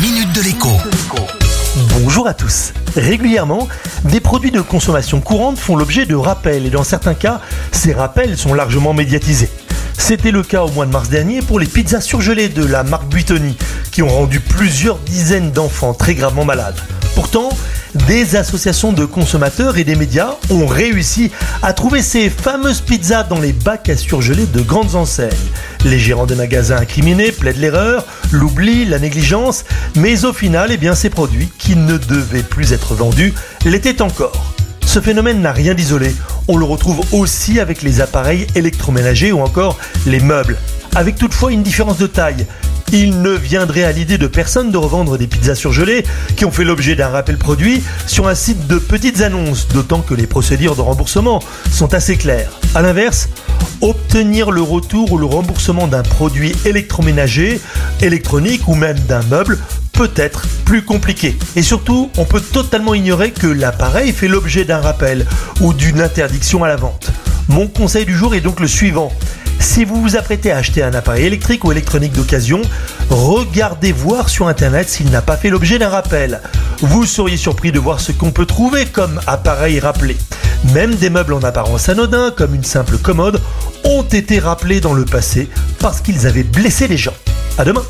minute 0.00 0.32
de 0.32 0.42
l'écho. 0.42 0.68
Bonjour 1.98 2.28
à 2.28 2.34
tous. 2.34 2.72
Régulièrement, 2.94 3.68
des 4.04 4.20
produits 4.20 4.52
de 4.52 4.60
consommation 4.60 5.20
courante 5.20 5.58
font 5.58 5.74
l'objet 5.74 6.06
de 6.06 6.14
rappels 6.14 6.66
et 6.66 6.70
dans 6.70 6.84
certains 6.84 7.14
cas, 7.14 7.40
ces 7.72 7.92
rappels 7.92 8.36
sont 8.36 8.54
largement 8.54 8.94
médiatisés. 8.94 9.50
C'était 9.96 10.30
le 10.30 10.44
cas 10.44 10.62
au 10.62 10.70
mois 10.70 10.86
de 10.86 10.92
mars 10.92 11.08
dernier 11.08 11.42
pour 11.42 11.58
les 11.58 11.66
pizzas 11.66 12.00
surgelées 12.00 12.48
de 12.48 12.64
la 12.64 12.84
marque 12.84 13.08
Buitoni 13.08 13.56
qui 13.90 14.02
ont 14.02 14.08
rendu 14.08 14.38
plusieurs 14.38 14.98
dizaines 14.98 15.50
d'enfants 15.50 15.94
très 15.94 16.14
gravement 16.14 16.44
malades. 16.44 16.78
Pourtant, 17.16 17.48
des 18.06 18.36
associations 18.36 18.92
de 18.92 19.04
consommateurs 19.04 19.78
et 19.78 19.84
des 19.84 19.96
médias 19.96 20.36
ont 20.50 20.66
réussi 20.66 21.32
à 21.62 21.72
trouver 21.72 22.02
ces 22.02 22.30
fameuses 22.30 22.80
pizzas 22.80 23.24
dans 23.24 23.40
les 23.40 23.52
bacs 23.52 23.88
à 23.88 23.96
surgeler 23.96 24.46
de 24.46 24.60
grandes 24.60 24.94
enseignes. 24.94 25.32
Les 25.84 25.98
gérants 25.98 26.26
des 26.26 26.34
magasins 26.34 26.76
incriminés 26.76 27.32
plaident 27.32 27.58
l'erreur, 27.58 28.04
l'oubli, 28.32 28.84
la 28.84 28.98
négligence, 28.98 29.64
mais 29.94 30.24
au 30.24 30.32
final, 30.32 30.70
eh 30.72 30.76
bien, 30.76 30.94
ces 30.94 31.10
produits 31.10 31.50
qui 31.58 31.76
ne 31.76 31.96
devaient 31.96 32.42
plus 32.42 32.72
être 32.72 32.94
vendus 32.94 33.32
l'étaient 33.64 34.02
encore. 34.02 34.54
Ce 34.84 35.00
phénomène 35.00 35.40
n'a 35.40 35.52
rien 35.52 35.74
d'isolé. 35.74 36.14
On 36.48 36.56
le 36.56 36.64
retrouve 36.64 37.00
aussi 37.12 37.60
avec 37.60 37.82
les 37.82 38.00
appareils 38.00 38.46
électroménagers 38.54 39.32
ou 39.32 39.40
encore 39.40 39.78
les 40.06 40.20
meubles. 40.20 40.56
Avec 40.94 41.16
toutefois 41.16 41.52
une 41.52 41.62
différence 41.62 41.98
de 41.98 42.06
taille. 42.06 42.46
Il 42.92 43.20
ne 43.20 43.30
viendrait 43.30 43.84
à 43.84 43.92
l'idée 43.92 44.16
de 44.16 44.26
personne 44.26 44.70
de 44.70 44.78
revendre 44.78 45.18
des 45.18 45.26
pizzas 45.26 45.54
surgelées 45.54 46.04
qui 46.36 46.46
ont 46.46 46.50
fait 46.50 46.64
l'objet 46.64 46.96
d'un 46.96 47.08
rappel 47.08 47.36
produit 47.36 47.82
sur 48.06 48.28
un 48.28 48.34
site 48.34 48.66
de 48.66 48.78
petites 48.78 49.20
annonces, 49.20 49.68
d'autant 49.68 50.00
que 50.00 50.14
les 50.14 50.26
procédures 50.26 50.74
de 50.74 50.80
remboursement 50.80 51.42
sont 51.70 51.92
assez 51.92 52.16
claires. 52.16 52.50
A 52.74 52.80
l'inverse, 52.80 53.28
obtenir 53.82 54.50
le 54.50 54.62
retour 54.62 55.12
ou 55.12 55.18
le 55.18 55.26
remboursement 55.26 55.86
d'un 55.86 56.02
produit 56.02 56.54
électroménager, 56.64 57.60
électronique 58.00 58.66
ou 58.68 58.74
même 58.74 58.98
d'un 59.00 59.22
meuble 59.24 59.58
peut 59.92 60.10
être 60.16 60.46
plus 60.64 60.82
compliqué. 60.82 61.36
Et 61.56 61.62
surtout, 61.62 62.10
on 62.16 62.24
peut 62.24 62.40
totalement 62.40 62.94
ignorer 62.94 63.32
que 63.32 63.48
l'appareil 63.48 64.12
fait 64.12 64.28
l'objet 64.28 64.64
d'un 64.64 64.80
rappel 64.80 65.26
ou 65.60 65.74
d'une 65.74 66.00
interdiction 66.00 66.64
à 66.64 66.68
la 66.68 66.76
vente. 66.76 67.10
Mon 67.48 67.66
conseil 67.66 68.06
du 68.06 68.16
jour 68.16 68.34
est 68.34 68.40
donc 68.40 68.60
le 68.60 68.68
suivant. 68.68 69.12
Si 69.60 69.84
vous 69.84 70.00
vous 70.00 70.16
apprêtez 70.16 70.52
à 70.52 70.58
acheter 70.58 70.82
un 70.82 70.94
appareil 70.94 71.26
électrique 71.26 71.64
ou 71.64 71.72
électronique 71.72 72.12
d'occasion, 72.12 72.62
regardez 73.10 73.92
voir 73.92 74.28
sur 74.28 74.48
internet 74.48 74.88
s'il 74.88 75.10
n'a 75.10 75.22
pas 75.22 75.36
fait 75.36 75.50
l'objet 75.50 75.78
d'un 75.78 75.88
rappel. 75.88 76.40
Vous 76.80 77.06
seriez 77.06 77.36
surpris 77.36 77.72
de 77.72 77.78
voir 77.78 78.00
ce 78.00 78.12
qu'on 78.12 78.30
peut 78.30 78.46
trouver 78.46 78.86
comme 78.86 79.20
appareil 79.26 79.80
rappelé. 79.80 80.16
Même 80.74 80.94
des 80.94 81.10
meubles 81.10 81.34
en 81.34 81.42
apparence 81.42 81.88
anodins, 81.88 82.32
comme 82.36 82.54
une 82.54 82.64
simple 82.64 82.98
commode, 82.98 83.40
ont 83.84 84.02
été 84.02 84.38
rappelés 84.38 84.80
dans 84.80 84.94
le 84.94 85.04
passé 85.04 85.48
parce 85.78 86.00
qu'ils 86.00 86.26
avaient 86.26 86.42
blessé 86.42 86.88
les 86.88 86.96
gens. 86.96 87.14
À 87.58 87.64
demain 87.64 87.84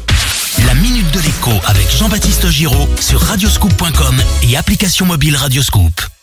La 0.66 0.74
minute 0.74 1.10
de 1.12 1.20
l'écho 1.20 1.52
avec 1.66 1.90
Jean-Baptiste 1.90 2.48
Giraud 2.48 2.88
sur 3.00 3.20
radioscoop.com 3.20 4.16
et 4.42 4.56
application 4.56 5.06
mobile 5.06 5.36
Radioscoop. 5.36 6.17